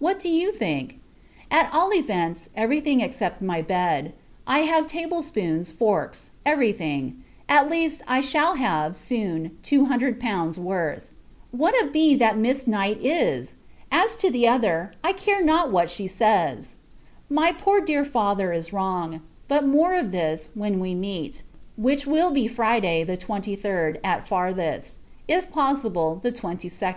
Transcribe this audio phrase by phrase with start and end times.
[0.00, 0.98] What do you think?
[1.52, 4.12] At all events, every thing except my bed.
[4.44, 10.18] I have table spoons, forks, every thing; at least, I shall have, soon, two hundred
[10.18, 11.10] pounds worth.
[11.52, 13.54] What a b that Miss Knight is!
[13.92, 16.74] As to the other, I care not what she says.
[17.30, 19.20] My poor dear father is wrong.
[19.46, 21.44] But more of this, when we meet:
[21.76, 24.98] which will be Friday, the 23d, at farthest;
[25.28, 26.96] if possible, the 22d.